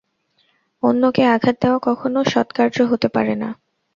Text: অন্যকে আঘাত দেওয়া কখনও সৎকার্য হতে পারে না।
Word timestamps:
অন্যকে 0.83 1.23
আঘাত 1.27 1.55
দেওয়া 1.61 1.79
কখনও 1.87 2.21
সৎকার্য 2.25 2.77
হতে 2.91 3.07
পারে 3.07 3.33
না। 3.35 3.49